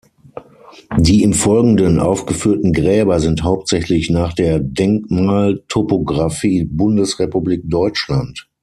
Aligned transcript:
Die 0.97 1.21
im 1.21 1.31
Folgenden 1.31 1.99
aufgeführten 1.99 2.73
Gräber 2.73 3.19
sind 3.19 3.43
hauptsächlich 3.43 4.09
nach 4.09 4.33
der 4.33 4.57
"Denkmaltopographie 4.59 6.65
Bundesrepublik 6.65 7.65
Deutschland. 7.69 8.49